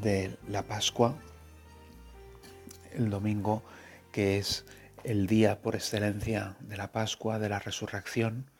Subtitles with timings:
[0.00, 1.16] de la Pascua,
[2.92, 3.62] el domingo
[4.12, 4.64] que es
[5.04, 8.50] el día por excelencia de la Pascua, de la resurrección,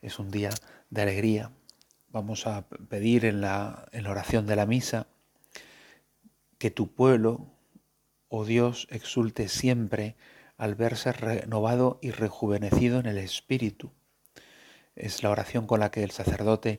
[0.00, 0.50] es un día
[0.90, 1.50] de alegría.
[2.08, 5.06] Vamos a pedir en la, en la oración de la misa
[6.58, 7.46] que tu pueblo,
[8.28, 10.16] oh Dios, exulte siempre
[10.56, 13.92] al verse renovado y rejuvenecido en el Espíritu.
[14.94, 16.78] Es la oración con la que el sacerdote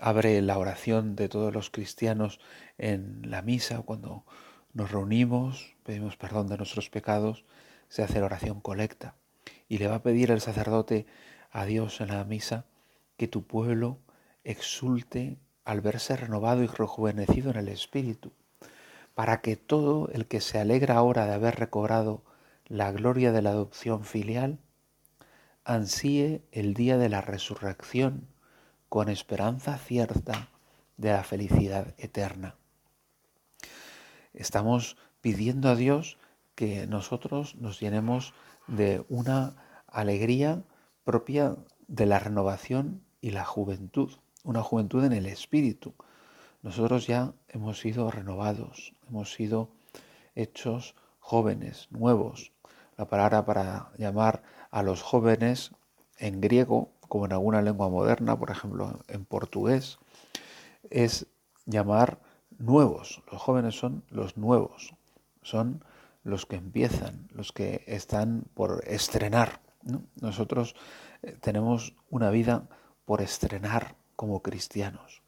[0.00, 2.40] abre la oración de todos los cristianos
[2.78, 4.24] en la misa, cuando
[4.72, 7.44] nos reunimos, pedimos perdón de nuestros pecados,
[7.88, 9.14] se hace la oración colecta.
[9.68, 11.06] Y le va a pedir el sacerdote
[11.50, 12.64] a Dios en la misa
[13.16, 13.98] que tu pueblo
[14.44, 18.32] exulte al verse renovado y rejuvenecido en el Espíritu,
[19.14, 22.24] para que todo el que se alegra ahora de haber recobrado
[22.66, 24.58] la gloria de la adopción filial,
[25.64, 28.29] ansíe el día de la resurrección
[28.90, 30.48] con esperanza cierta
[30.96, 32.56] de la felicidad eterna.
[34.34, 36.18] Estamos pidiendo a Dios
[36.56, 38.34] que nosotros nos llenemos
[38.66, 39.54] de una
[39.86, 40.64] alegría
[41.04, 44.10] propia de la renovación y la juventud,
[44.42, 45.94] una juventud en el espíritu.
[46.62, 49.70] Nosotros ya hemos sido renovados, hemos sido
[50.34, 52.50] hechos jóvenes, nuevos.
[52.96, 54.42] La palabra para llamar
[54.72, 55.70] a los jóvenes
[56.18, 59.98] en griego como en alguna lengua moderna, por ejemplo en portugués,
[60.90, 61.26] es
[61.66, 62.20] llamar
[62.56, 63.20] nuevos.
[63.30, 64.94] Los jóvenes son los nuevos,
[65.42, 65.84] son
[66.22, 69.60] los que empiezan, los que están por estrenar.
[70.20, 70.76] Nosotros
[71.22, 72.68] eh, tenemos una vida
[73.04, 75.22] por estrenar como cristianos,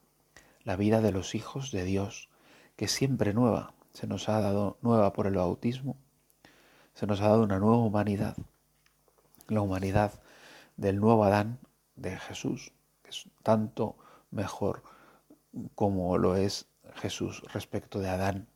[0.62, 2.28] la vida de los hijos de Dios,
[2.76, 5.96] que es siempre nueva, se nos ha dado nueva por el bautismo,
[6.94, 8.36] se nos ha dado una nueva humanidad,
[9.48, 10.12] la humanidad
[10.76, 11.58] del nuevo Adán
[11.96, 12.72] de Jesús,
[13.02, 13.96] que es tanto
[14.30, 14.82] mejor
[15.74, 18.48] como lo es Jesús respecto de Adán,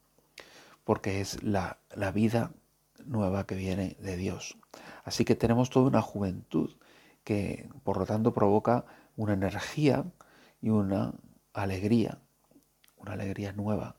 [0.85, 2.53] porque es la, la vida
[3.05, 4.57] nueva que viene de Dios.
[5.05, 6.77] Así que tenemos toda una juventud
[7.25, 8.85] que por lo tanto provoca
[9.17, 10.05] una energía
[10.61, 11.15] y una
[11.53, 12.19] alegría,
[12.97, 13.97] una alegría nueva.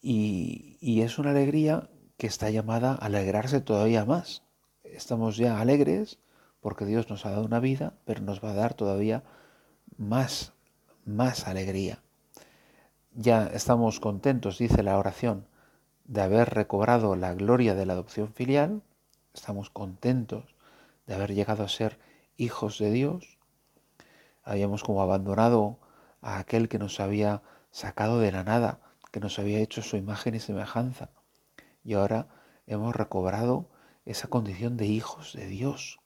[0.00, 4.42] Y, y, es una alegría que está llamada a alegrarse todavía más.
[4.82, 6.18] Estamos ya alegres
[6.62, 9.24] porque Dios nos ha dado una vida, pero nos va a dar todavía
[9.98, 10.54] más,
[11.04, 11.98] más alegría.
[13.14, 15.46] Ya estamos contentos, dice la oración,
[16.04, 18.80] de haber recobrado la gloria de la adopción filial,
[19.34, 20.54] estamos contentos
[21.06, 21.98] de haber llegado a ser
[22.36, 23.38] hijos de Dios,
[24.44, 25.78] habíamos como abandonado
[26.20, 27.42] a aquel que nos había
[27.72, 28.78] sacado de la nada,
[29.10, 31.10] que nos había hecho su imagen y semejanza,
[31.84, 32.28] y ahora
[32.68, 33.68] hemos recobrado
[34.04, 36.01] esa condición de hijos de Dios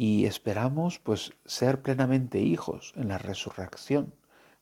[0.00, 4.14] y esperamos pues ser plenamente hijos en la resurrección,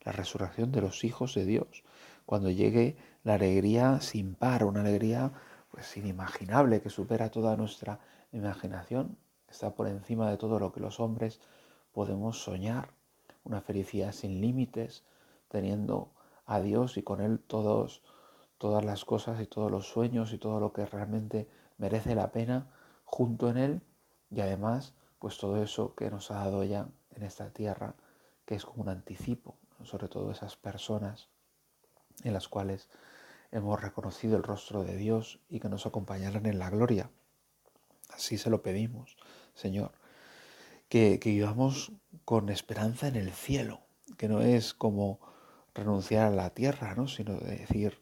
[0.03, 1.85] la resurrección de los hijos de Dios,
[2.25, 5.33] cuando llegue la alegría sin par, una alegría
[5.71, 8.01] pues inimaginable que supera toda nuestra
[8.33, 11.39] imaginación, está por encima de todo lo que los hombres
[11.93, 12.89] podemos soñar,
[13.45, 15.05] una felicidad sin límites,
[15.49, 16.15] teniendo
[16.47, 18.01] a Dios y con él todos
[18.57, 21.47] todas las cosas y todos los sueños y todo lo que realmente
[21.77, 22.71] merece la pena
[23.05, 23.83] junto en él
[24.31, 27.95] y además pues todo eso que nos ha dado ya en esta tierra,
[28.45, 31.29] que es como un anticipo, sobre todo esas personas
[32.25, 32.89] en las cuales
[33.53, 37.11] hemos reconocido el rostro de Dios y que nos acompañarán en la gloria.
[38.11, 39.17] Así se lo pedimos,
[39.55, 39.93] Señor,
[40.89, 41.93] que, que vivamos
[42.25, 43.81] con esperanza en el cielo,
[44.17, 45.21] que no es como
[45.75, 47.09] renunciar a la tierra, ¿no?
[47.09, 48.01] sino decir,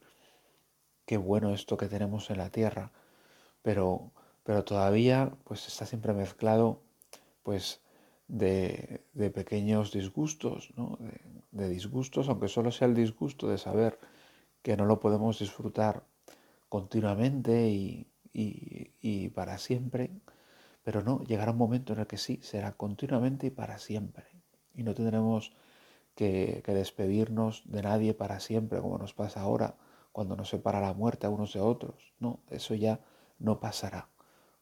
[1.06, 2.92] qué bueno esto que tenemos en la tierra,
[3.62, 4.12] pero,
[4.44, 6.83] pero todavía pues está siempre mezclado
[7.44, 7.80] pues
[8.26, 10.98] de, pequeños disgustos, ¿no?
[11.52, 14.00] de, disgustos, aunque solo sea el disgusto de saber
[14.62, 16.04] que no lo podemos disfrutar
[16.68, 17.68] continuamente
[18.32, 20.10] y, para siempre,
[20.82, 24.26] pero no, llegará un momento en el que sí, será continuamente y para siempre.
[24.74, 25.52] Y no tendremos
[26.16, 29.76] que, que, despedirnos de nadie para siempre, como nos pasa ahora,
[30.12, 32.12] cuando nos separa la muerte a unos de otros.
[32.18, 33.00] No, eso ya
[33.38, 34.08] no pasará,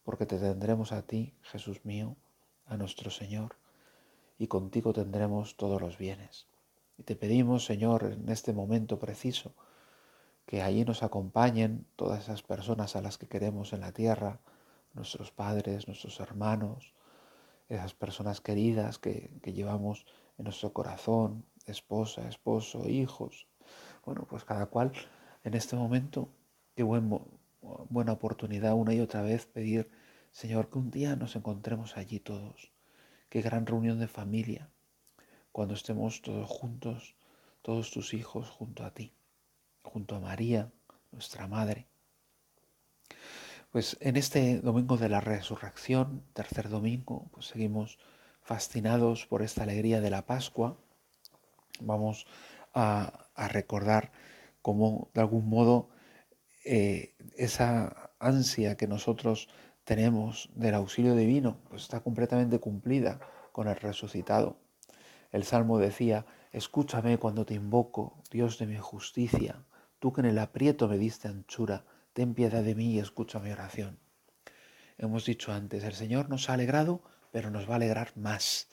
[0.05, 2.17] porque te tendremos a ti, Jesús mío,
[2.67, 3.56] a nuestro Señor,
[4.38, 6.47] y contigo tendremos todos los bienes.
[6.99, 9.55] Y te pedimos, Señor, en este momento preciso,
[10.47, 14.41] que allí nos acompañen todas esas personas a las que queremos en la tierra,
[14.94, 16.93] nuestros padres, nuestros hermanos,
[17.69, 20.05] esas personas queridas que, llevamos
[20.38, 23.47] en nuestro corazón, esposa, esposo, hijos.
[24.05, 24.93] Bueno, pues cada cual
[25.44, 26.29] en este momento,
[26.75, 27.08] qué buen,
[27.88, 29.91] buena oportunidad una y otra vez pedir,
[30.32, 32.73] Señor, que un día nos encontremos allí todos.
[33.29, 34.70] Qué gran reunión de familia,
[35.52, 37.14] cuando estemos todos juntos,
[37.61, 39.12] todos tus hijos junto a ti,
[39.82, 40.73] junto a María,
[41.12, 41.87] nuestra Madre.
[43.70, 47.99] Pues en este domingo de la resurrección, tercer domingo, pues seguimos
[48.40, 50.79] fascinados por esta alegría de la Pascua.
[51.81, 52.26] Vamos
[52.75, 54.12] a, recordar
[54.62, 55.90] cómo de algún modo
[56.64, 59.49] eh, esa ansia que nosotros
[59.84, 63.20] tenemos del auxilio divino pues está completamente cumplida
[63.52, 64.58] con el resucitado.
[65.31, 69.64] El Salmo decía, escúchame cuando te invoco, Dios de mi justicia,
[69.99, 73.50] tú que en el aprieto me diste anchura, ten piedad de mí y escucha mi
[73.50, 73.99] oración.
[74.99, 78.69] Hemos dicho antes, el Señor nos ha alegrado, pero nos va a alegrar más.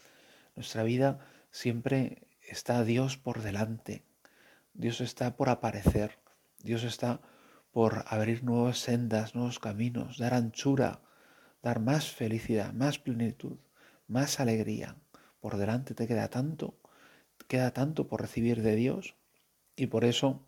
[0.56, 1.20] Nuestra vida
[1.50, 4.04] siempre está Dios por delante.
[4.74, 6.20] Dios está por aparecer.
[6.62, 7.22] Dios está
[7.72, 11.02] por abrir nuevas sendas, nuevos caminos, dar anchura,
[11.62, 13.58] dar más felicidad, más plenitud,
[14.08, 14.96] más alegría.
[15.40, 16.76] Por delante te queda tanto,
[17.48, 19.16] queda tanto por recibir de Dios
[19.76, 20.46] y por eso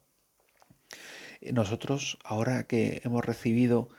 [1.42, 3.90] nosotros, ahora que hemos recibido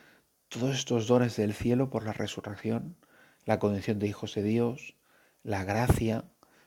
[0.48, 2.96] todos estos dones del cielo por la resurrección,
[3.44, 4.94] la condición de hijos de Dios,
[5.42, 6.24] la gracia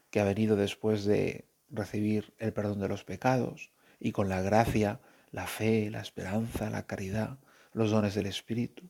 [0.10, 5.00] que ha venido después de recibir el perdón de los pecados, y con la gracia,
[5.36, 7.40] la fe, la esperanza, la caridad,
[7.74, 8.90] los dones del Espíritu,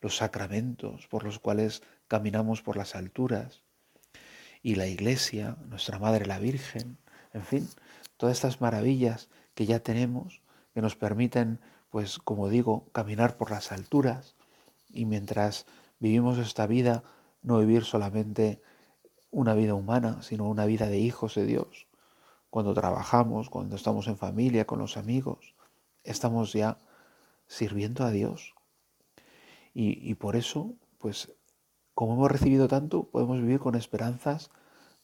[0.00, 3.64] los sacramentos por los cuales caminamos por las alturas,
[4.62, 6.98] y la Iglesia, nuestra Madre la Virgen,
[7.32, 7.68] en fin,
[8.16, 10.40] todas estas maravillas que ya tenemos,
[10.72, 11.58] que nos permiten,
[11.90, 14.36] pues como digo, caminar por las alturas
[14.88, 15.66] y mientras
[15.98, 17.02] vivimos esta vida,
[17.42, 18.62] no vivir solamente
[19.32, 21.88] una vida humana, sino una vida de hijos de Dios.
[22.50, 25.51] Cuando trabajamos, cuando estamos en familia, con los amigos,
[26.04, 26.78] estamos ya
[27.46, 28.54] sirviendo a Dios.
[29.74, 31.32] Y, por eso, pues,
[31.94, 34.50] como hemos recibido tanto, podemos vivir con esperanzas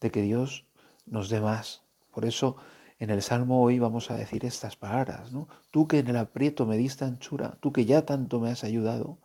[0.00, 0.66] de que Dios
[1.06, 1.82] nos dé más.
[2.12, 2.56] Por eso
[2.98, 5.48] en el Salmo hoy vamos a decir estas palabras, ¿no?
[5.70, 9.18] Tú que en el aprieto me diste anchura, tú que ya tanto me has ayudado,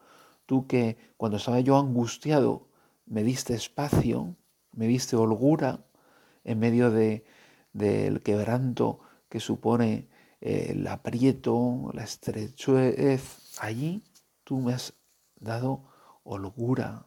[0.45, 2.67] tú que cuando estaba yo angustiado
[3.05, 4.35] me diste espacio,
[4.71, 5.81] me diste holgura
[6.43, 7.25] en medio de,
[7.73, 10.07] del quebranto que supone
[10.43, 14.03] el aprieto, la estrechez, allí
[14.43, 14.93] tú me has
[15.39, 15.83] dado
[16.25, 17.05] holgura,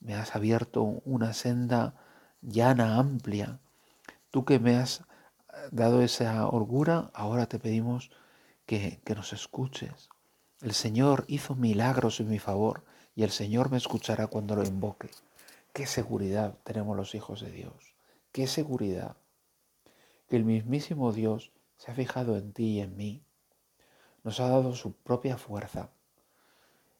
[0.00, 1.94] me has abierto una senda
[2.42, 3.58] llana, amplia,
[4.30, 5.02] tú que me has
[5.72, 8.10] dado esa holgura, ahora te pedimos
[8.66, 10.10] que, que nos escuches.
[10.60, 12.84] El Señor hizo milagros en mi favor
[13.16, 15.08] y el Señor me escuchará cuando lo invoque.
[15.72, 17.94] Qué seguridad tenemos los hijos de Dios.
[18.30, 19.16] Qué seguridad.
[20.28, 21.50] Que el mismísimo Dios
[21.84, 23.22] se ha fijado en ti y en mí.
[24.22, 25.90] Nos ha dado su propia fuerza.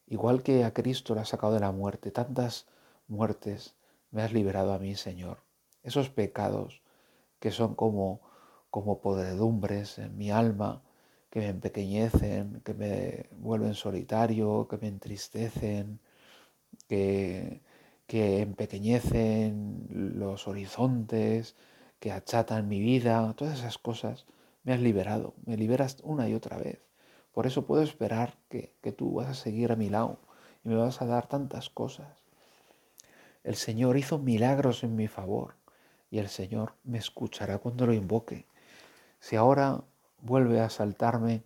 [0.05, 2.67] Igual que a Cristo lo ha sacado de la muerte, tantas
[3.07, 3.73] muertes
[4.11, 5.39] me has liberado a mí, Señor.
[5.81, 6.83] Esos pecados
[7.39, 8.21] que son como
[8.69, 10.83] como podredumbres en mi alma
[11.31, 15.99] que me empequeñecen, que me vuelven solitario, que me entristecen,
[16.87, 17.61] que,
[18.05, 21.55] que empequeñecen los horizontes,
[21.99, 24.25] que achatan mi vida, todas esas cosas
[24.65, 26.81] me has liberado, me liberas una y otra vez.
[27.31, 30.19] Por eso puedo esperar que, que tú vas a seguir a mi lado
[30.63, 32.25] y me vas a dar tantas cosas.
[33.43, 35.55] El Señor hizo milagros en mi favor
[36.09, 38.47] y el Señor me escuchará cuando lo invoque.
[39.19, 39.83] Si ahora
[40.21, 41.43] vuelve a saltarme,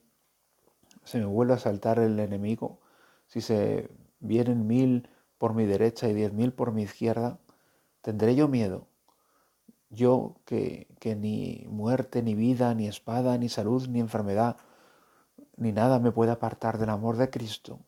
[1.03, 2.79] se me vuelve a saltar el enemigo,
[3.27, 7.39] si se vienen mil por mi derecha y diez mil por mi izquierda,
[8.01, 8.88] ¿tendré yo miedo?
[9.89, 14.57] Yo que, que ni muerte, ni vida, ni espada, ni salud, ni enfermedad,
[15.57, 17.79] ni nada me puede apartar del amor de Cristo.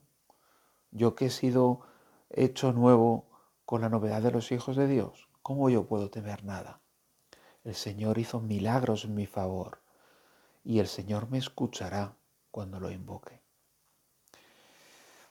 [0.92, 1.82] Yo que he sido
[2.30, 3.26] hecho nuevo
[3.66, 6.82] con la novedad de los hijos de Dios, ¿cómo yo puedo temer nada?
[7.64, 9.80] El Señor hizo milagros en mi favor
[10.64, 12.16] y el Señor me escuchará
[12.50, 13.40] cuando lo invoque.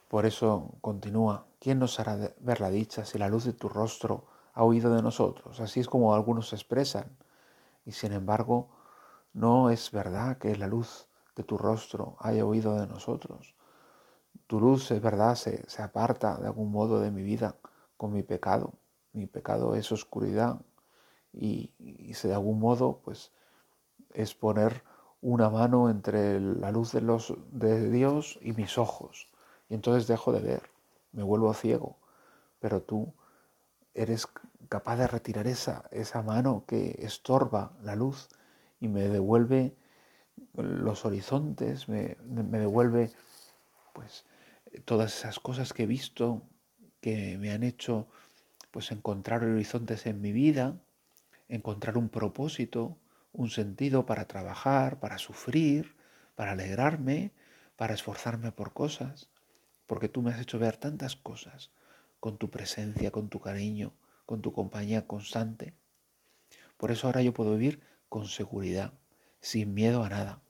[0.09, 4.27] Por eso continúa, ¿quién nos hará ver la dicha si la luz de tu rostro
[4.53, 5.61] ha huido de nosotros?
[5.61, 7.17] Así es como algunos expresan.
[7.85, 8.69] Y sin embargo,
[9.33, 13.55] no es verdad que la luz de tu rostro haya huido de nosotros.
[14.47, 17.57] Tu luz, es verdad, se, aparta de algún modo de mi vida
[17.97, 18.75] con mi pecado.
[19.13, 20.61] Mi pecado es oscuridad
[21.33, 23.33] y, y de algún modo, pues,
[24.13, 24.83] es poner
[25.21, 29.29] una mano entre la luz de, los, de Dios y mis ojos.
[29.69, 30.63] Y entonces dejo de ver,
[31.13, 31.99] me vuelvo ciego.
[32.59, 33.15] Pero tú
[33.95, 34.27] eres
[34.69, 38.29] capaz de retirar esa, esa mano que estorba la luz
[38.79, 39.75] y me devuelve
[40.55, 43.11] los horizontes, me, me devuelve
[43.93, 44.25] pues
[44.85, 46.43] todas esas cosas que he visto
[47.01, 48.09] que me han hecho
[48.71, 50.81] pues encontrar horizontes en mi vida,
[51.49, 52.97] encontrar un propósito,
[53.33, 55.97] un sentido para trabajar, para sufrir,
[56.37, 57.33] para alegrarme,
[57.77, 59.29] para esforzarme por cosas,
[59.87, 61.73] porque tú me has hecho ver tantas cosas
[62.21, 63.93] con tu presencia, con tu cariño,
[64.27, 65.75] con tu compañía constante.
[66.77, 68.93] Por eso ahora yo puedo vivir con seguridad,
[69.41, 70.43] sin miedo a nada.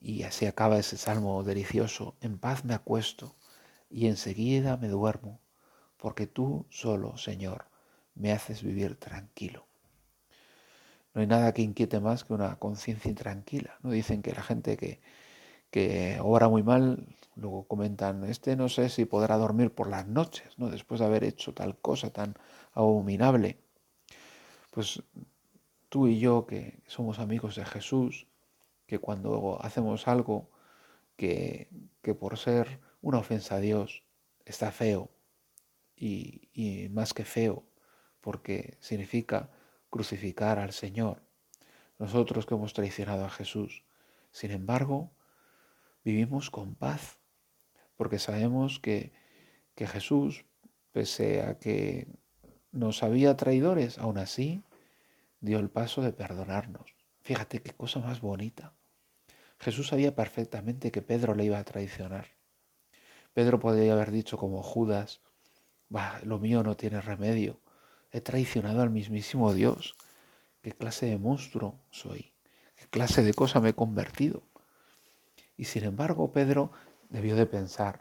[0.00, 2.16] Y así acaba ese salmo delicioso.
[2.20, 3.34] En paz me acuesto
[3.90, 5.40] y enseguida me duermo,
[5.96, 7.66] porque tú solo, Señor,
[8.14, 9.66] me haces vivir tranquilo.
[11.14, 13.78] No hay nada que inquiete más que una conciencia intranquila.
[13.82, 15.00] No dicen que la gente que,
[15.70, 17.06] que obra muy mal,
[17.36, 20.70] luego comentan, este no sé si podrá dormir por las noches, ¿no?
[20.70, 22.34] después de haber hecho tal cosa tan
[22.72, 23.58] abominable.
[24.70, 25.02] Pues
[25.88, 28.26] tú y yo, que somos amigos de Jesús,
[28.86, 30.50] que cuando hacemos algo
[31.16, 31.68] que,
[32.02, 34.04] que por ser una ofensa a Dios
[34.44, 35.10] está feo
[35.96, 37.64] y, y más que feo
[38.20, 39.50] porque significa
[39.90, 41.22] crucificar al Señor,
[41.98, 43.84] nosotros que hemos traicionado a Jesús,
[44.30, 45.10] sin embargo,
[46.08, 47.18] vivimos con paz,
[47.96, 49.12] porque sabemos que,
[49.74, 50.46] que Jesús,
[50.90, 52.08] pese a que
[52.72, 54.62] nos había traidores, aún así
[55.40, 56.96] dio el paso de perdonarnos.
[57.20, 58.72] Fíjate qué cosa más bonita.
[59.58, 62.28] Jesús sabía perfectamente que Pedro le iba a traicionar.
[63.34, 65.20] Pedro podría haber dicho como Judas,
[66.22, 67.60] lo mío no tiene remedio,
[68.12, 69.94] he traicionado al mismísimo Dios.
[70.62, 72.32] ¿Qué clase de monstruo soy?
[72.76, 74.42] ¿Qué clase de cosa me he convertido?
[75.58, 76.70] Y sin embargo Pedro
[77.10, 78.00] debió de pensar,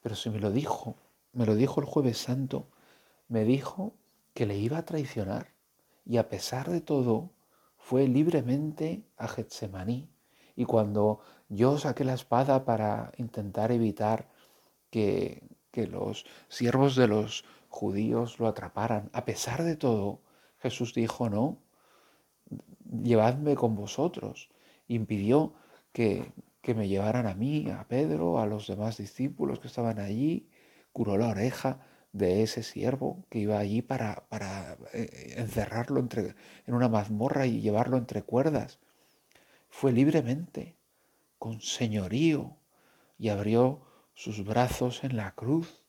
[0.00, 0.94] pero si me lo dijo,
[1.32, 2.68] me lo dijo el jueves santo,
[3.26, 3.94] me dijo
[4.34, 5.48] que le iba a traicionar.
[6.06, 7.30] Y a pesar de todo,
[7.76, 10.08] fue libremente a Getsemaní
[10.58, 14.28] y cuando yo saqué la espada para intentar evitar
[14.90, 20.18] que, los siervos de los judíos lo atraparan, a pesar de todo,
[20.58, 21.58] Jesús dijo, no,
[23.00, 24.50] llevadme con vosotros.
[24.88, 25.54] Impidió
[25.92, 26.32] que,
[26.68, 30.50] que me llevaran a mí, a Pedro, a los demás discípulos que estaban allí,
[30.92, 31.80] curó la oreja
[32.12, 36.34] de ese siervo que iba allí para, para eh, encerrarlo entre,
[36.66, 38.80] en una mazmorra y llevarlo entre cuerdas.
[39.70, 40.76] Fue libremente,
[41.38, 42.58] con señorío,
[43.16, 43.80] y abrió
[44.12, 45.86] sus brazos en la cruz.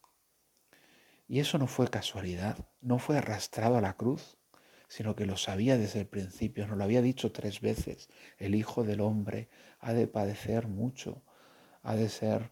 [1.27, 4.37] Y eso no fue casualidad, no fue arrastrado a la cruz,
[4.89, 8.83] sino que lo sabía desde el principio, nos lo había dicho tres veces, el Hijo
[8.83, 9.47] del Hombre
[9.79, 11.21] ha de padecer mucho,
[11.83, 12.51] ha de ser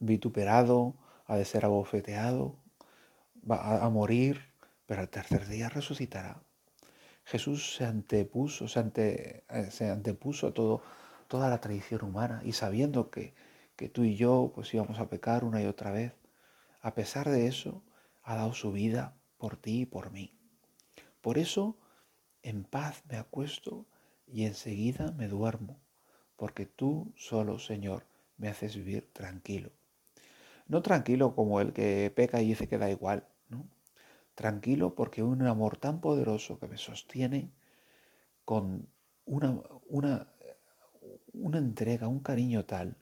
[0.00, 2.56] vituperado, ha de ser abofeteado,
[3.48, 4.40] va a morir,
[4.86, 6.42] pero al tercer día resucitará.
[7.24, 8.64] Jesús se antepuso,
[8.96, 10.82] eh, se antepuso a todo,
[11.28, 13.34] toda la tradición humana y sabiendo que,
[13.76, 16.14] que tú y yo pues íbamos a pecar una y otra vez,
[16.80, 17.82] a pesar de eso,
[18.22, 20.37] ha dado su vida por ti y por mí.
[21.20, 21.76] Por eso,
[22.42, 23.86] en paz me acuesto
[24.26, 25.80] y enseguida me duermo,
[26.36, 28.06] porque tú solo, Señor,
[28.36, 29.70] me haces vivir tranquilo.
[30.66, 33.66] No tranquilo como el que peca y dice que da igual, ¿no?
[34.38, 37.50] tranquilo porque un amor tan poderoso que me sostiene
[38.44, 38.88] con
[39.24, 40.32] una, una,
[41.32, 42.96] una entrega, un cariño tal,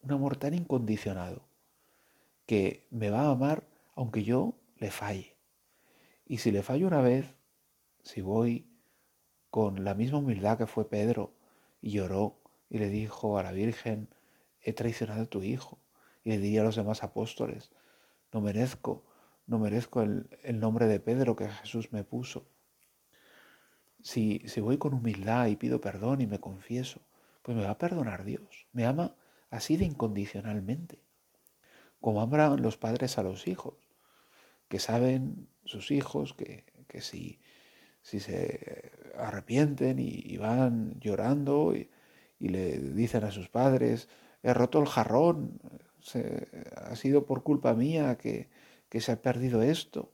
[0.00, 1.46] un amor tan incondicionado,
[2.46, 3.62] que me va a amar
[3.94, 5.36] aunque yo le falle.
[6.26, 7.32] Y si le fallo una vez,
[8.02, 8.66] si voy
[9.50, 11.34] con la misma humildad que fue Pedro
[11.80, 14.08] y lloró y le dijo a la Virgen,
[14.60, 15.78] he traicionado a tu hijo,
[16.24, 17.70] y le diría a los demás apóstoles,
[18.32, 19.04] no merezco
[19.46, 22.46] no merezco el, nombre de Pedro que Jesús me puso.
[24.00, 27.02] Si, si voy con humildad y pido perdón y me confieso,
[27.42, 28.66] pues me va a perdonar Dios.
[28.72, 29.14] Me ama
[29.50, 31.02] así de incondicionalmente,
[32.00, 33.74] como aman los padres a los hijos,
[34.68, 37.40] que saben sus hijos que, que si,
[38.02, 41.88] si se arrepienten y, van llorando y,
[42.38, 44.08] le dicen a sus padres,
[44.42, 45.60] he roto el jarrón,
[46.76, 48.48] ha sido por culpa mía que,
[48.88, 50.12] que se ha perdido esto,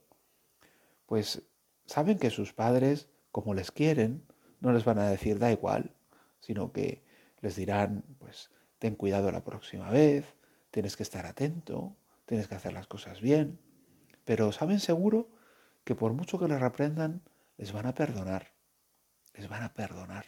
[1.07, 1.43] pues
[1.87, 4.23] saben que sus padres, como les quieren,
[4.61, 5.95] no les van a decir da igual,
[6.41, 7.03] sino que
[7.41, 10.35] les dirán, pues ten cuidado la próxima vez,
[10.71, 13.59] tienes que estar atento, tienes que hacer las cosas bien,
[14.25, 15.31] pero saben seguro
[15.85, 17.23] que por mucho que les reprendan,
[17.59, 18.55] les van a perdonar,
[19.35, 20.25] les van a perdonar.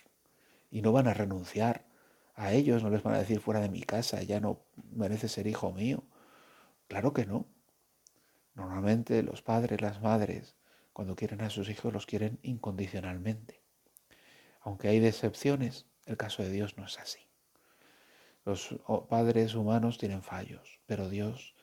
[0.72, 1.84] y no van a renunciar
[2.34, 5.46] a ellos, no les van a decir fuera de mi casa, ya no merece ser
[5.49, 6.04] hijo mío.
[6.87, 7.46] Claro que no.
[8.54, 10.56] Normalmente los padres, las madres,
[10.92, 13.62] cuando quieren a sus hijos, los quieren incondicionalmente.
[14.60, 17.20] Aunque hay decepciones, el caso de Dios no es así.
[18.44, 18.76] Los
[19.08, 21.54] padres humanos tienen fallos, pero Dios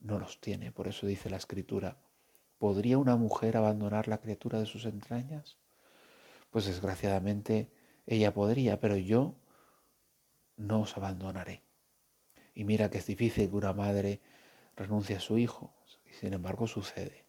[0.00, 0.72] no los tiene.
[0.72, 1.98] Por eso dice la escritura,
[2.58, 5.56] ¿podría una mujer abandonar la criatura de sus entrañas?
[6.50, 7.70] Pues desgraciadamente
[8.06, 9.36] ella podría, pero yo
[10.56, 11.62] no os abandonaré.
[12.54, 14.20] Y mira que es difícil que una madre
[14.76, 15.74] renuncie a su hijo,
[16.04, 17.24] y sin embargo sucede.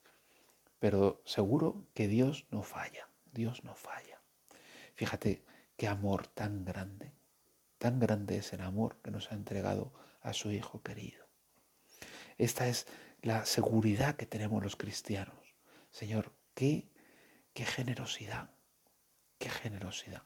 [0.80, 4.22] Pero seguro que Dios no falla, Dios no falla.
[4.96, 5.44] Fíjate
[5.78, 7.14] qué amor tan grande,
[7.78, 11.26] tan grande es el amor que nos ha entregado a su Hijo querido.
[12.38, 12.88] Esta es
[13.22, 15.56] la seguridad que tenemos los cristianos.
[15.92, 16.90] Señor, qué,
[17.54, 18.52] qué generosidad,
[19.38, 20.24] qué generosidad.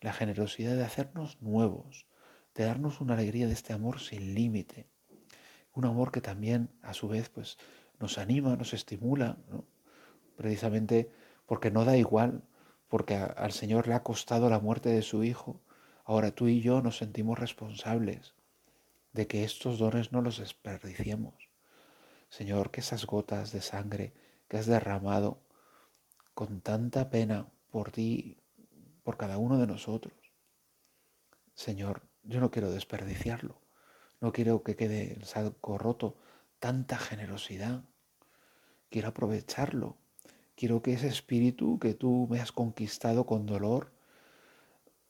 [0.00, 2.06] La generosidad de hacernos nuevos,
[2.54, 4.88] de darnos una alegría de este amor sin límite.
[5.72, 7.56] Un amor que también, a su vez, pues
[7.98, 9.38] nos anima, nos estimula,
[10.36, 11.10] precisamente
[11.46, 12.42] porque no da igual,
[12.88, 15.62] porque al Señor le ha costado la muerte de su Hijo.
[16.04, 18.34] Ahora tú y yo nos sentimos responsables
[19.12, 21.51] de que estos dones no los desperdiciemos.
[22.32, 24.14] Señor, que esas gotas de sangre
[24.48, 25.42] que has derramado
[26.32, 28.38] con tanta pena por ti,
[29.02, 30.14] por cada uno de nosotros.
[31.54, 33.60] Señor, yo no quiero desperdiciarlo.
[34.18, 36.16] No quiero que quede el saco roto.
[36.58, 37.84] Tanta generosidad.
[38.88, 39.98] Quiero aprovecharlo.
[40.54, 43.92] Quiero que ese espíritu que tú me has conquistado con dolor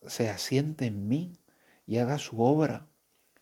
[0.08, 1.38] se asiente en mí
[1.86, 2.88] y haga su obra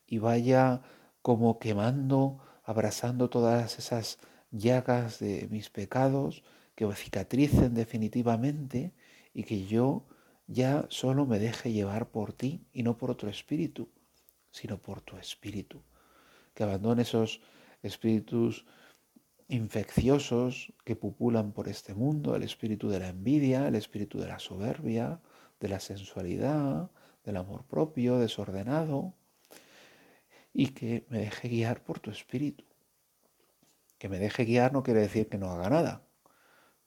[0.07, 0.83] y vaya
[1.23, 4.21] como quemando, abrazando todas esas
[4.53, 6.45] llagas de mis pecados,
[6.77, 8.95] que cicatricen definitivamente
[9.35, 10.07] y que yo
[10.47, 13.89] ya solo me deje llevar por ti y no por otro espíritu,
[14.53, 15.83] sino por tu espíritu.
[16.55, 17.41] Que abandone esos
[17.83, 18.65] espíritus
[19.49, 24.39] infecciosos que pupulan por este mundo, el espíritu de la envidia, el espíritu de la
[24.39, 25.21] soberbia,
[25.59, 26.89] de la sensualidad,
[27.25, 29.15] del amor propio desordenado,
[30.53, 32.65] y que me deje guiar por tu espíritu.
[33.99, 36.03] Que me deje guiar no quiere decir que no haga nada,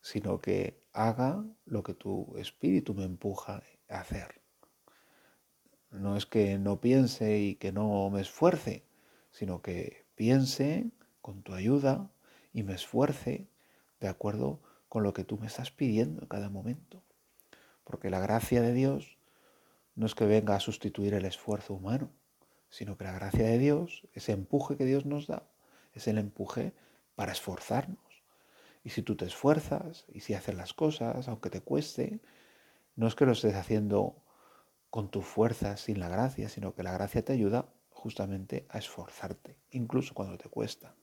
[0.01, 4.41] sino que haga lo que tu espíritu me empuja a hacer.
[5.91, 8.83] No es que no piense y que no me esfuerce,
[9.31, 12.11] sino que piense con tu ayuda
[12.51, 13.47] y me esfuerce
[13.99, 17.03] de acuerdo con lo que tú me estás pidiendo en cada momento.
[17.83, 19.17] Porque la gracia de Dios
[19.95, 22.11] no es que venga a sustituir el esfuerzo humano,
[22.73, 25.47] sino que la gracia de Dios, ese empuje que Dios nos da,
[25.93, 26.73] es el empuje
[27.13, 28.23] para esforzarnos.
[28.83, 32.19] Y si tú te esfuerzas y si haces las cosas, aunque te cueste,
[32.95, 34.23] no es que lo estés haciendo
[34.89, 39.55] con tu fuerza sin la gracia, sino que la gracia te ayuda justamente a esforzarte,
[39.69, 40.95] incluso cuando te cuesta.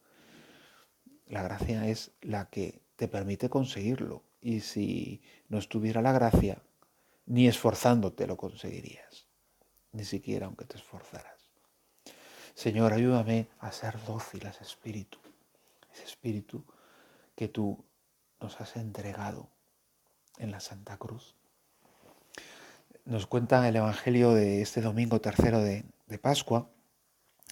[1.29, 4.25] La gracia es la que te permite conseguirlo.
[4.41, 6.65] Y si no estuviera la gracia,
[7.27, 9.29] ni esforzándote lo conseguirías,
[9.93, 11.40] ni siquiera aunque te esforzaras.
[12.61, 15.19] Señor, ayúdame a ser dócil a ese espíritu,
[15.95, 16.63] ese espíritu
[17.35, 17.83] que tú
[18.39, 19.49] nos has entregado
[20.37, 21.35] en la Santa Cruz.
[23.07, 25.87] Nos cuenta el Evangelio de este domingo tercero de,
[26.21, 26.71] Pascua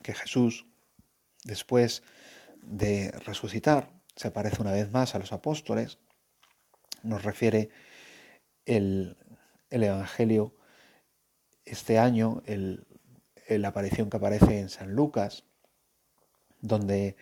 [0.02, 0.66] que Jesús,
[1.42, 2.02] después
[2.60, 5.96] de resucitar, se aparece una vez más a los apóstoles.
[7.02, 7.70] Nos refiere
[8.66, 9.16] el
[9.70, 10.54] Evangelio
[11.64, 12.87] este año, el
[13.48, 15.44] la aparición que aparece en San Lucas,
[16.60, 17.16] donde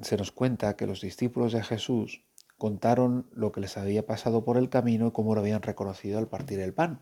[0.00, 2.24] se nos cuenta que los discípulos de Jesús
[2.56, 6.28] contaron lo que les había pasado por el camino y cómo lo habían reconocido al
[6.28, 7.00] partir el pan.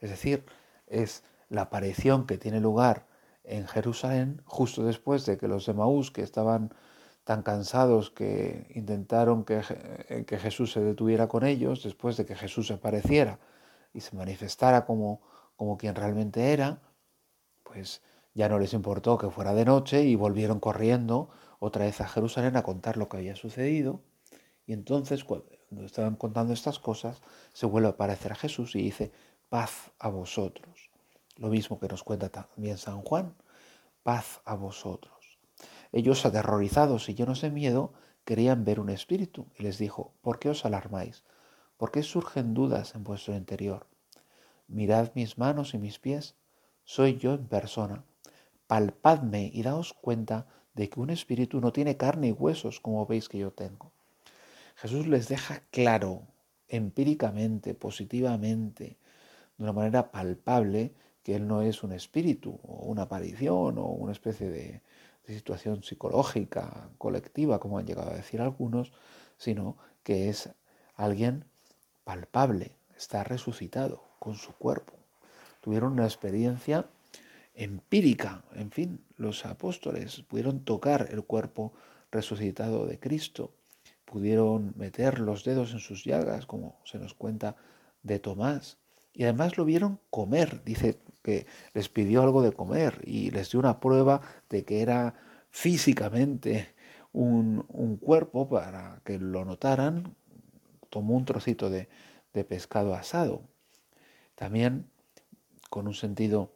[0.00, 0.44] Es decir,
[0.86, 3.06] es la aparición que tiene lugar
[3.44, 6.72] en Jerusalén justo después de que los de Maús, que estaban
[7.24, 9.62] tan cansados que intentaron que,
[10.26, 13.38] que, Jesús se detuviera con ellos, después de que Jesús apareciera
[13.94, 15.22] y se manifestara como,
[15.56, 16.80] como quien realmente era,
[17.74, 18.02] pues
[18.34, 22.56] ya no les importó que fuera de noche y volvieron corriendo otra vez a Jerusalén
[22.56, 24.00] a contar lo que había sucedido.
[24.64, 25.48] Y entonces, cuando
[25.84, 27.20] estaban contando estas cosas,
[27.52, 29.10] se vuelve a aparecer a Jesús y dice,
[29.48, 30.90] paz a vosotros.
[31.36, 33.34] Lo mismo que nos cuenta también San Juan,
[34.04, 35.38] paz a vosotros.
[35.90, 37.92] Ellos, aterrorizados y llenos de miedo,
[38.24, 41.24] querían ver un espíritu y les dijo, ¿por qué os alarmáis?
[41.76, 43.88] ¿Por qué surgen dudas en vuestro interior?
[44.68, 46.36] Mirad mis manos y mis pies
[46.84, 48.04] soy yo en persona.
[48.66, 53.28] Palpadme y daos cuenta de que un espíritu no tiene carne y huesos como veis
[53.28, 53.92] que yo tengo.
[54.76, 56.22] Jesús les deja claro,
[56.68, 58.96] empíricamente, positivamente,
[59.56, 60.92] de una manera palpable
[61.22, 64.82] que Él no es un espíritu o una aparición o una especie de,
[65.26, 68.92] situación psicológica colectiva, como han llegado a decir algunos,
[69.38, 70.50] sino que es
[70.96, 71.46] alguien
[72.04, 74.93] palpable, está resucitado con su cuerpo.
[75.64, 76.84] Tuvieron una experiencia
[77.54, 81.72] empírica, en fin, los apóstoles pudieron tocar el cuerpo
[82.12, 83.50] resucitado de Cristo,
[84.04, 87.56] pudieron meter los dedos en sus llagas, como se nos cuenta
[88.02, 88.76] de Tomás,
[89.14, 93.58] y además lo vieron comer, dice que les pidió algo de comer y les dio
[93.58, 95.14] una prueba de que era
[95.48, 96.74] físicamente
[97.12, 97.64] un,
[98.02, 100.14] cuerpo para que lo notaran,
[100.90, 101.88] tomó un trocito de,
[102.34, 103.40] de pescado asado.
[104.34, 104.90] También
[105.74, 106.52] con un sentido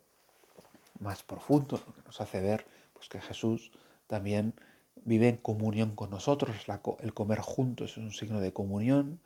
[1.00, 3.72] más profundo, que nos hace ver pues, que Jesús
[4.06, 4.54] también
[4.94, 6.54] vive en comunión con nosotros.
[7.00, 9.18] el comer juntos es un signo de comunión.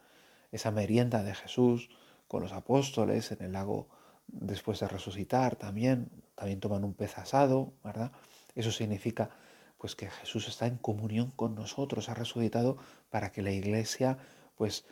[0.51, 1.91] Esa merienda de Jesús
[2.27, 3.87] con los apóstoles en el lago
[4.29, 8.13] después de resucitar también, también toman un pez asado, ¿verdad?
[8.55, 9.29] Eso significa
[9.77, 12.79] pues que Jesús está en comunión con nosotros, ha resucitado
[13.11, 14.17] para que la iglesia
[14.57, 14.87] pues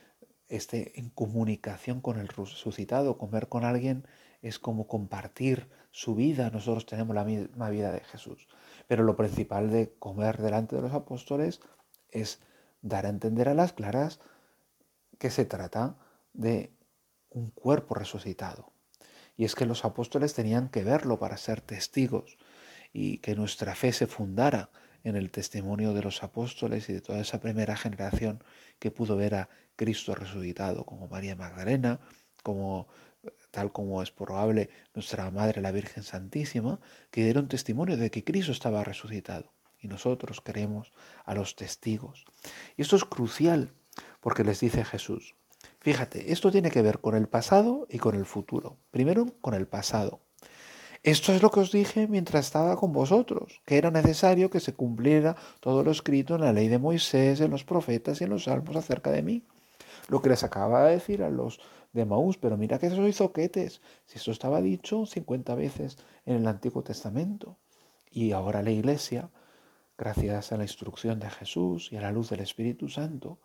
[0.51, 3.17] esté en comunicación con el resucitado.
[3.17, 4.05] Comer con alguien
[4.43, 8.49] es como compartir su vida, nosotros tenemos la misma vida de Jesús.
[8.87, 11.61] Pero lo principal de comer delante de los apóstoles
[12.11, 12.41] es
[12.83, 14.21] dar a entender a las claras
[15.19, 15.97] que se trata
[16.33, 16.73] de
[17.29, 18.73] un cuerpo resucitado,
[19.37, 22.39] y es que los apóstoles tenían que verlo para ser testigos
[22.93, 24.71] y que nuestra fe se fundara
[25.05, 28.43] en el testimonio de los apóstoles y de toda esa primera generación
[28.79, 32.01] que pudo ver a Cristo resucitado, como María Magdalena,
[32.43, 32.89] como
[33.51, 38.53] tal como es probable nuestra Madre la Virgen Santísima, que dieron testimonio de que Cristo
[38.53, 39.53] estaba resucitado.
[39.79, 40.93] Y nosotros queremos
[41.25, 42.25] a los testigos.
[42.77, 43.73] Y esto es crucial
[44.21, 45.35] porque les dice Jesús,
[45.81, 48.77] Fíjate, esto tiene que ver con el pasado y con el futuro.
[48.91, 50.21] Primero, con el pasado.
[51.03, 54.75] Esto es lo que os dije mientras estaba con vosotros, que era necesario que se
[54.75, 58.45] cumpliera todo lo escrito en la ley de Moisés, en los profetas y en los
[58.45, 59.47] salmos acerca de mí.
[60.09, 61.61] Lo que les acaba de decir a los
[61.93, 66.47] de Maús, pero mira que sois zoquetes, si esto estaba dicho 50 veces en el
[66.47, 67.57] Antiguo Testamento.
[68.11, 69.31] Y ahora la Iglesia,
[69.99, 73.39] gracias a la instrucción de Jesús y a la luz del Espíritu Santo,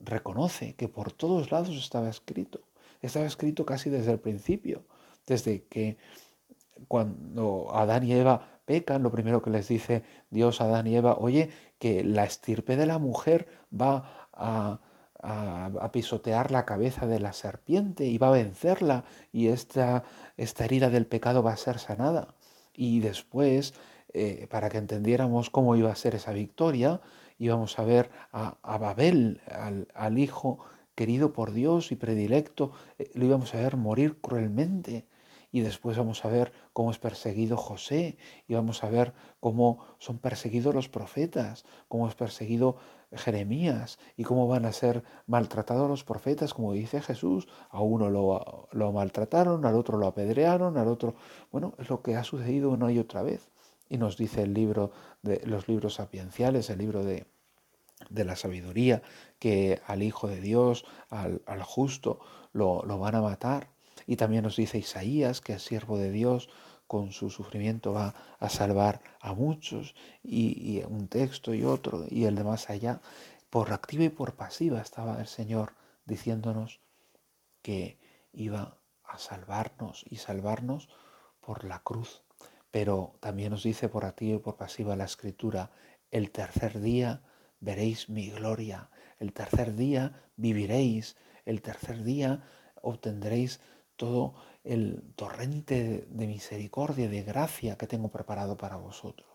[0.00, 2.60] reconoce que por todos lados estaba escrito.
[3.00, 4.84] Estaba escrito casi desde el principio,
[5.26, 5.96] desde que
[6.88, 11.16] cuando Adán y Eva pecan, lo primero que les dice Dios a Adán y Eva,
[11.18, 14.80] oye, que la estirpe de la mujer va a,
[15.92, 20.02] pisotear la cabeza de la serpiente y va a vencerla y esta,
[20.36, 22.34] esta herida del pecado va a ser sanada.
[22.74, 23.74] Y después,
[24.12, 27.00] eh, para que entendiéramos cómo iba a ser esa victoria,
[27.38, 29.40] íbamos a ver a, Babel,
[29.94, 30.58] al, hijo
[30.94, 35.06] querido por Dios y predilecto, eh, lo íbamos a ver morir cruelmente.
[35.52, 38.16] Y después vamos a ver cómo es perseguido José,
[38.48, 42.78] y vamos a ver cómo son perseguidos los profetas, cómo es perseguido
[43.12, 47.46] Jeremías, y cómo van a ser maltratados los profetas, como dice Jesús.
[47.70, 51.14] A uno lo, lo maltrataron, al otro lo apedrearon, al otro...
[51.50, 53.50] Bueno, es lo que ha sucedido una y otra vez.
[53.88, 57.26] Y nos dice el libro de los libros sapienciales, el libro de,
[58.10, 59.02] de la sabiduría,
[59.38, 62.20] que al Hijo de Dios, al, justo,
[62.52, 63.68] lo, van a matar.
[64.06, 66.48] Y también nos dice Isaías que el siervo de Dios
[66.86, 72.24] con su sufrimiento va a salvar a muchos, y, y, un texto y otro, y
[72.24, 73.00] el de más allá.
[73.48, 76.80] Por activa y por pasiva estaba el Señor diciéndonos
[77.62, 77.98] que
[78.32, 80.88] iba a salvarnos y salvarnos
[81.40, 82.22] por la cruz.
[82.70, 85.70] Pero también nos dice por activa y por pasiva la Escritura,
[86.10, 87.22] el tercer día
[87.60, 88.90] veréis mi gloria.
[89.18, 91.16] El tercer día viviréis.
[91.44, 92.42] El tercer día
[92.82, 93.60] obtendréis
[94.02, 94.34] todo
[94.64, 99.28] el torrente de misericordia, de gracia que tengo preparado para vosotros.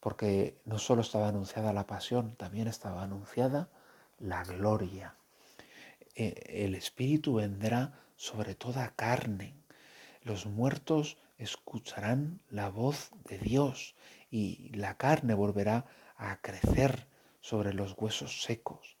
[0.00, 3.70] Porque no solo estaba anunciada la pasión, también estaba anunciada
[4.18, 5.14] la gloria.
[6.14, 9.54] E, el Espíritu vendrá sobre toda carne.
[10.20, 13.94] Los muertos escucharán la voz de Dios
[14.30, 15.86] y la carne volverá
[16.18, 17.06] a crecer
[17.40, 18.98] sobre los huesos secos.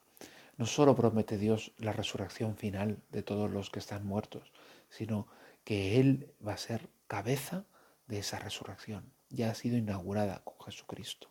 [0.56, 4.50] No solo promete Dios la resurrección final de todos los que están muertos,
[4.88, 5.26] sino
[5.64, 7.66] que Él va a ser cabeza
[8.06, 9.12] de esa resurrección.
[9.28, 11.30] Ya ha sido inaugurada con Jesucristo.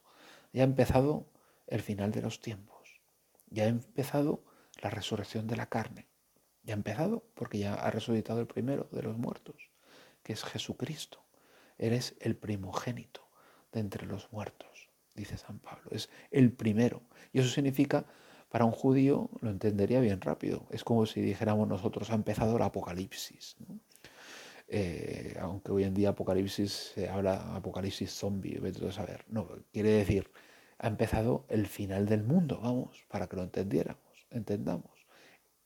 [0.54, 1.30] Ya ha empezado
[1.68, 3.02] el final de los tiempos.
[3.50, 4.44] Ya ha empezado
[4.82, 6.08] la resurrección de la carne.
[6.64, 9.72] Ya ha empezado porque ya ha resucitado el primero de los muertos,
[10.24, 11.24] que es Jesucristo.
[11.78, 13.30] Eres el primogénito
[13.72, 15.90] de entre los muertos dice San Pablo.
[15.92, 17.02] Es el primero.
[17.34, 18.06] Y eso significa,
[18.50, 20.66] para un judío, lo entendería bien rápido.
[20.72, 23.58] Es como si dijéramos nosotros, ha empezado el apocalipsis.
[24.68, 29.26] eh, aunque hoy en día Apocalipsis se habla Apocalipsis zombie, vete a saber.
[29.28, 30.32] No, quiere decir,
[30.80, 34.92] ha empezado el final del mundo, vamos, para que lo entendiéramos, entendamos.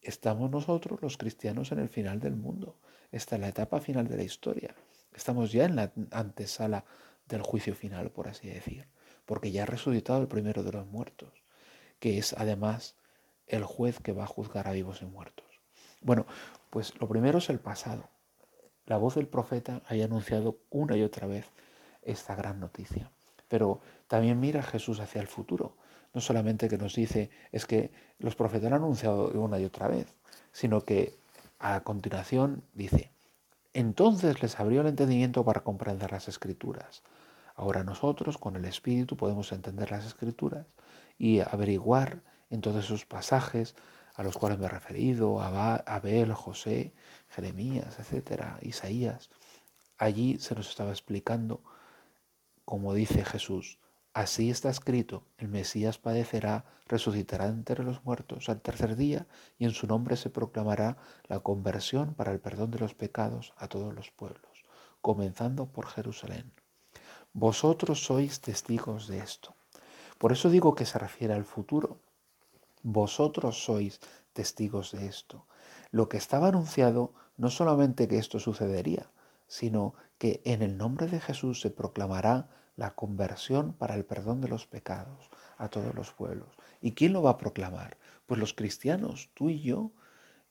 [0.01, 2.77] Estamos nosotros, los cristianos, en el final del mundo.
[3.11, 4.75] Esta es la etapa final de la historia.
[5.13, 6.85] Estamos ya en la antesala
[7.27, 8.87] del juicio final, por así decir,
[9.25, 11.38] porque ya ha resucitado el primero de los muertos,
[11.99, 12.95] que es además
[13.47, 15.45] el juez que va a juzgar a vivos y muertos.
[16.01, 16.25] Bueno,
[16.69, 18.09] pues lo primero es el pasado.
[18.85, 21.45] La voz del profeta haya anunciado una y otra vez
[22.01, 23.12] esta gran noticia.
[23.47, 25.75] Pero también mira Jesús hacia el futuro.
[26.13, 30.07] No solamente que nos dice, es que los profetas han anunciado una y otra vez,
[30.51, 31.13] sino que
[31.59, 33.12] a continuación dice,
[33.73, 37.03] entonces les abrió el entendimiento para comprender las escrituras.
[37.55, 40.65] Ahora nosotros con el Espíritu podemos entender las escrituras
[41.19, 43.75] y averiguar en todos esos pasajes
[44.15, 46.93] a los cuales me he referido, Abel, José,
[47.29, 49.29] Jeremías, etcétera, Isaías.
[49.97, 51.62] Allí se nos estaba explicando,
[52.65, 53.79] como dice Jesús,
[54.13, 59.27] así está escrito, el Mesías padecerá, resucitará entre los muertos al tercer día
[59.58, 63.67] y en su nombre se proclamará la conversión para el perdón de los pecados a
[63.67, 64.65] todos los pueblos,
[65.01, 66.51] comenzando por Jerusalén.
[67.32, 69.55] Vosotros sois testigos de esto.
[70.19, 71.97] Por eso digo que se refiere al futuro,
[72.84, 73.99] vosotros sois
[74.34, 75.45] testigos de esto.
[75.91, 79.10] Lo que estaba anunciado no solamente que esto sucedería,
[79.47, 84.49] sino que en el nombre de Jesús se proclamará la conversión para el perdón de
[84.49, 86.49] los pecados a todos los pueblos.
[86.82, 87.97] ¿Y quién lo va a proclamar?
[88.27, 89.91] Pues los cristianos, tú y yo,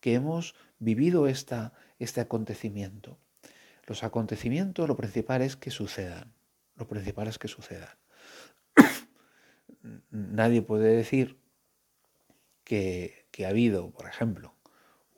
[0.00, 3.18] que hemos vivido esta, este acontecimiento.
[3.86, 6.32] Los acontecimientos, lo principal es que sucedan.
[6.76, 7.96] Lo principal es que sucedan.
[10.10, 11.38] Nadie puede decir
[12.64, 14.54] que, ha habido, por ejemplo,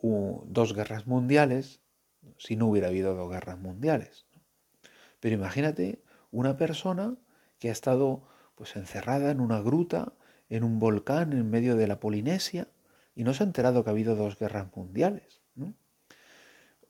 [0.03, 1.81] dos guerras mundiales
[2.39, 4.27] si no hubiera habido dos guerras mundiales.
[5.21, 7.17] Pero imagínate una persona
[7.59, 8.23] que ha estado
[8.55, 10.13] pues encerrada en una gruta,
[10.49, 12.69] en un volcán en medio de la Polinesia
[13.15, 15.41] y no se ha enterado que ha habido dos guerras mundiales.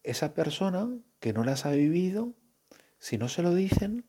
[0.02, 0.88] Esa persona
[1.20, 2.34] que no las ha vivido,
[2.98, 4.06] si no se lo dicen,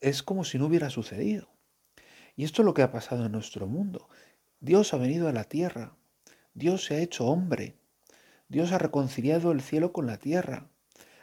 [0.00, 1.53] es como si no hubiera sucedido.
[2.36, 4.08] Y esto es lo que ha pasado en nuestro mundo.
[4.60, 5.94] Dios ha venido a la tierra,
[6.54, 7.76] Dios se ha hecho hombre,
[8.48, 10.68] Dios ha reconciliado el cielo con la tierra,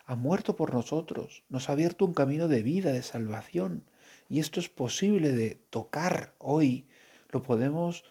[0.05, 3.85] ha muerto por nosotros, nos ha abierto un camino de vida, de salvación,
[4.29, 6.87] y esto es posible de tocar hoy,
[7.29, 8.03] lo podemos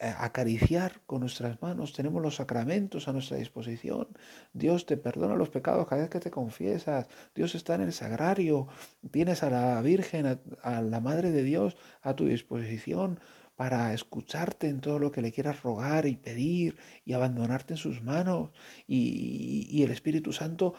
[0.00, 4.08] acariciar con nuestras manos, tenemos los sacramentos a nuestra disposición,
[4.52, 8.68] Dios te perdona los pecados cada vez que te confiesas, Dios está en el sagrario,
[9.10, 13.18] tienes a la Virgen, a la Madre de Dios a tu disposición,
[13.56, 18.02] para escucharte en todo lo que le quieras rogar y pedir y abandonarte en sus
[18.02, 18.50] manos.
[18.88, 20.74] Y, el Espíritu Santo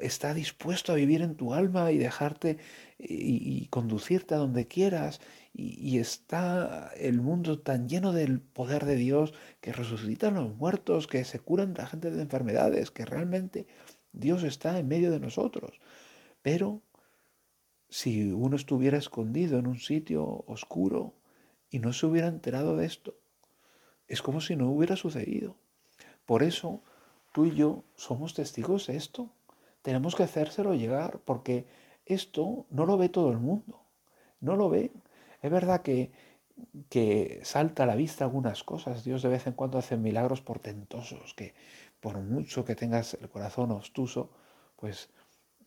[0.00, 2.58] está dispuesto a vivir en tu alma y dejarte
[2.98, 5.20] y, conducirte a donde quieras.
[5.52, 11.24] Y, está el mundo tan lleno del poder de Dios que resucitan los muertos, que
[11.24, 13.66] se curan la gente de enfermedades, que realmente
[14.12, 15.80] Dios está en medio de nosotros.
[16.42, 16.82] Pero
[17.88, 21.18] si uno estuviera escondido en un sitio oscuro,
[21.70, 23.14] y no se hubiera enterado de esto.
[24.06, 25.56] Es como si no hubiera sucedido.
[26.24, 26.82] Por eso
[27.32, 29.30] tú y yo somos testigos de esto.
[29.82, 31.66] Tenemos que hacérselo llegar porque
[32.08, 33.80] esto no lo ve todo el mundo.
[34.40, 34.92] No lo ve.
[35.42, 36.10] Es verdad que,
[36.88, 39.04] que salta a la vista algunas cosas.
[39.04, 41.54] Dios de vez en cuando hace milagros portentosos que
[42.00, 44.30] por mucho que tengas el corazón obstuso,
[44.76, 45.10] pues,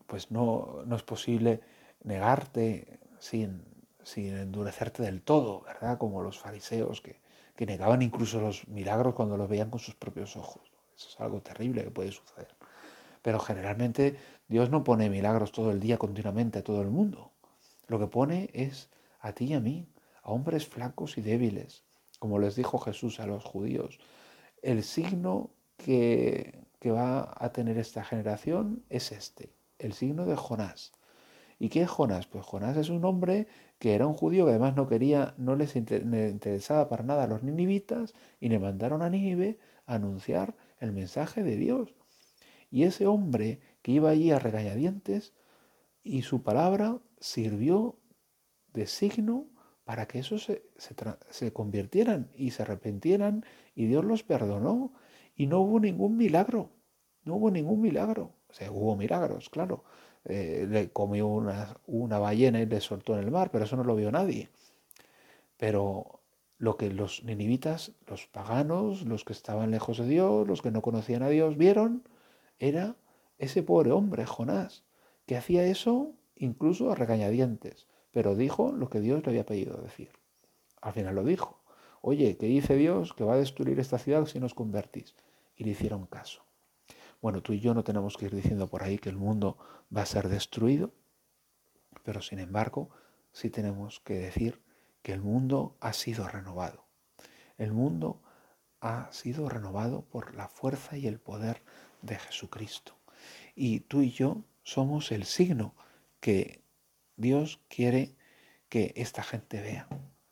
[0.07, 1.61] pues no, no es posible
[2.03, 3.63] negarte sin,
[4.03, 5.97] sin endurecerte del todo, ¿verdad?
[5.97, 7.19] Como los fariseos que,
[7.55, 10.71] que negaban incluso los milagros cuando los veían con sus propios ojos.
[10.95, 12.47] Eso es algo terrible que puede suceder.
[13.21, 14.17] Pero generalmente
[14.51, 17.31] Dios no pone milagros todo el día continuamente a todo el mundo.
[17.87, 18.89] Lo que pone es
[19.21, 19.87] a ti y a mí,
[20.23, 21.85] a hombres flacos y débiles,
[22.19, 23.97] como les dijo Jesús a los judíos.
[24.61, 30.91] El signo que, que va a tener esta generación es este, el signo de Jonás.
[31.57, 32.27] ¿Y qué es Jonás?
[32.27, 33.47] Pues Jonás es un hombre
[33.79, 37.41] que era un judío que además no quería, no les interesaba para nada a los
[37.41, 41.95] ninivitas y le mandaron a Nínive a anunciar el mensaje de Dios.
[42.69, 45.33] Y ese hombre que iba allí a regañadientes
[46.03, 47.97] y su palabra sirvió
[48.73, 49.47] de signo
[49.83, 50.63] para que esos se,
[51.29, 54.93] se, convirtieran y se arrepentieran y Dios los perdonó
[55.35, 56.69] y no hubo ningún milagro,
[57.23, 58.33] no hubo ningún milagro.
[58.49, 59.83] O sea, hubo milagros, claro,
[60.25, 63.83] eh, le comió una, una ballena y le soltó en el mar, pero eso no
[63.83, 64.49] lo vio nadie.
[65.57, 66.21] Pero
[66.57, 70.81] lo que los ninivitas, los paganos, los que estaban lejos de Dios, los que no
[70.81, 72.03] conocían a Dios, vieron
[72.59, 72.95] era
[73.41, 74.83] ese pobre hombre, Jonás,
[75.25, 80.11] que hacía eso incluso a regañadientes, pero dijo lo que Dios le había pedido decir.
[80.79, 81.59] Al final lo dijo.
[82.01, 83.13] Oye, ¿qué dice Dios?
[83.13, 85.15] Que va a destruir esta ciudad si nos convertís.
[85.55, 86.43] Y le hicieron caso.
[87.19, 89.57] Bueno, tú y yo no tenemos que ir diciendo por ahí que el mundo
[89.95, 90.91] va a ser destruido,
[92.03, 92.89] pero sin embargo
[93.31, 94.61] sí tenemos que decir
[95.01, 96.85] que el mundo ha sido renovado.
[97.57, 98.21] El mundo
[98.81, 101.63] ha sido renovado por la fuerza y el poder
[102.01, 103.00] de Jesucristo.
[103.63, 105.75] Y tú y yo somos el signo
[106.19, 106.63] que
[107.15, 108.15] Dios quiere
[108.69, 109.87] que esta gente vea.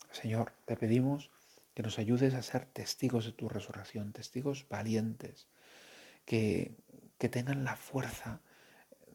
[0.09, 1.29] Señor, te pedimos
[1.75, 5.47] que nos ayudes a ser testigos de tu resurrección, testigos valientes,
[6.25, 6.75] que,
[7.19, 8.41] que tengan la fuerza,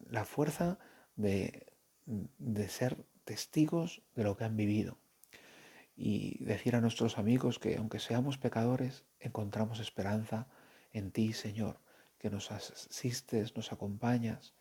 [0.09, 0.79] la fuerza
[1.17, 1.73] de,
[2.05, 4.97] de ser testigos de lo que han vivido.
[5.97, 10.47] Y decir a nuestros amigos que aunque seamos pecadores, encontramos esperanza
[10.93, 11.81] en ti, Señor,
[12.17, 14.53] que nos asistes, nos acompañas.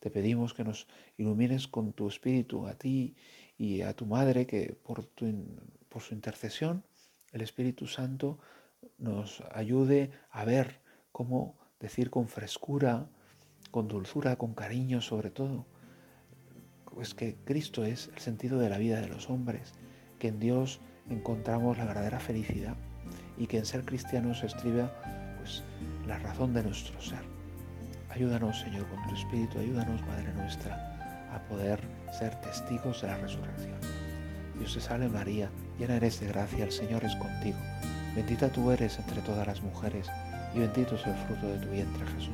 [0.00, 3.16] Te pedimos que nos ilumines con tu espíritu a ti
[3.56, 5.26] y a tu madre, que por, tu,
[5.88, 6.84] por su intercesión
[7.32, 8.38] el Espíritu Santo
[8.98, 10.80] nos ayude a ver
[11.12, 13.08] cómo decir con frescura,
[13.70, 15.66] con dulzura, con cariño sobre todo,
[16.94, 19.72] pues que Cristo es el sentido de la vida de los hombres,
[20.18, 22.76] que en Dios encontramos la verdadera felicidad
[23.36, 24.92] y que en ser cristianos se estriba
[25.38, 25.62] pues,
[26.06, 27.22] la razón de nuestro ser.
[28.10, 31.80] Ayúdanos, Señor, con tu Espíritu, ayúdanos, Madre nuestra, a poder
[32.18, 33.78] ser testigos de la resurrección.
[34.58, 37.58] Dios te salve María, llena eres de gracia, el Señor es contigo.
[38.14, 40.08] Bendita tú eres entre todas las mujeres
[40.54, 42.30] y bendito es el fruto de tu vientre Jesús.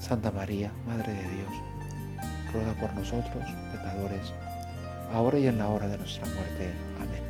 [0.00, 1.52] Santa María, Madre de Dios,
[2.52, 4.32] ruega por nosotros, pecadores,
[5.12, 6.72] ahora y en la hora de nuestra muerte.
[7.00, 7.27] Amén.